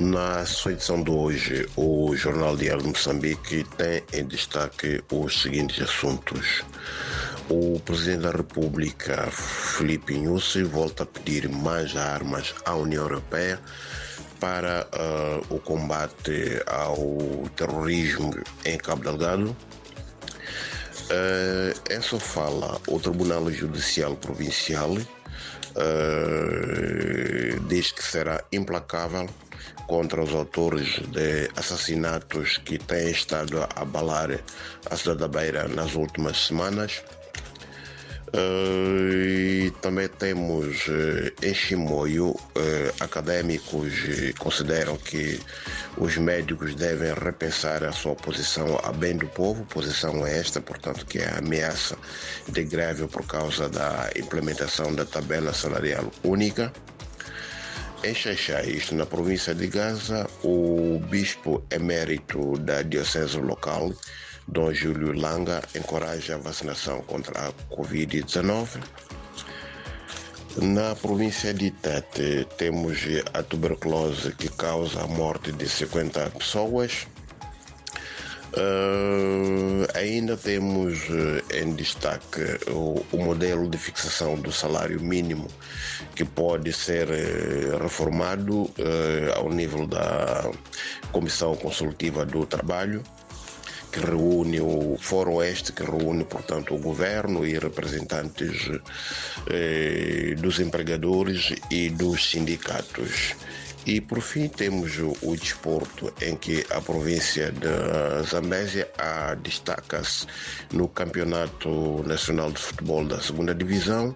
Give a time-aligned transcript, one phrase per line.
[0.00, 5.82] Na sua edição de hoje, o Jornal Diário de Moçambique tem em destaque os seguintes
[5.82, 6.62] assuntos.
[7.50, 13.60] O Presidente da República, Felipe Inhosse, volta a pedir mais armas à União Europeia
[14.40, 19.54] para uh, o combate ao terrorismo em Cabo Delgado.
[21.10, 25.04] Uh, em sua fala, o Tribunal Judicial Provincial uh,
[27.68, 29.28] diz que será implacável
[29.86, 34.38] contra os autores de assassinatos que têm estado a abalar
[34.90, 37.02] a cidade da Beira nas últimas semanas.
[38.32, 42.38] Uh, e também temos uh, em Chimoio uh,
[43.00, 43.92] académicos
[44.38, 45.40] consideram que
[45.96, 51.18] os médicos devem repensar a sua posição a bem do povo, posição esta, portanto, que
[51.18, 51.98] é a ameaça
[52.48, 56.72] de greve por causa da implementação da tabela salarial única.
[58.02, 63.92] Em Xaixai, isto na província de Gaza, o bispo emérito da diocese local,
[64.48, 68.80] Dom Júlio Langa, encoraja a vacinação contra a Covid-19.
[70.62, 73.00] Na província de Tete, temos
[73.34, 77.06] a tuberculose que causa a morte de 50 pessoas.
[78.52, 85.46] Uh, ainda temos uh, em destaque o, o, modelo de fixação do salário mínimo
[86.16, 88.68] que pode ser uh, reformado
[89.36, 90.50] ao nível da
[91.12, 93.04] Comissão Consultiva do Trabalho
[93.92, 98.70] que reúne o Fórum Este, que reúne, portanto, o governo e representantes
[100.40, 103.34] dos empregadores e dos sindicatos.
[103.86, 108.88] E por fim temos o, o desporto, em que a província de Zambésia
[109.42, 110.26] destaca-se
[110.72, 114.14] no Campeonato Nacional de Futebol da Segunda Divisão,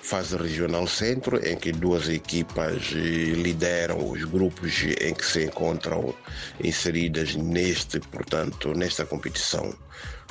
[0.00, 6.14] fase regional centro, em que duas equipas lideram os grupos em que se encontram
[6.62, 9.76] inseridas neste, portanto, nesta competição.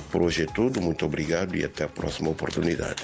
[0.09, 3.03] Por hoje é tudo, muito obrigado e até a próxima oportunidade.